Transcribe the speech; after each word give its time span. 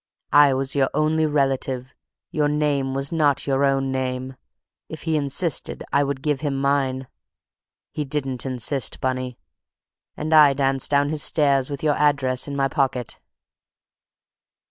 I 0.33 0.55
was 0.55 0.73
your 0.73 0.89
only 0.95 1.27
relative; 1.27 1.93
your 2.31 2.47
name 2.47 2.95
was 2.95 3.11
not 3.11 3.45
your 3.45 3.63
own 3.63 3.91
name; 3.91 4.35
if 4.89 5.03
he 5.03 5.15
insisted 5.15 5.83
I 5.93 6.03
would 6.03 6.23
give 6.23 6.41
him 6.41 6.55
mine. 6.59 7.07
He 7.93 8.03
didn't 8.03 8.43
insist, 8.43 8.99
Bunny, 8.99 9.37
and 10.17 10.33
I 10.33 10.53
danced 10.53 10.89
down 10.89 11.09
his 11.09 11.21
stairs 11.21 11.69
with 11.69 11.83
your 11.83 11.93
address 11.99 12.47
in 12.47 12.55
my 12.55 12.67
pocket." 12.67 13.19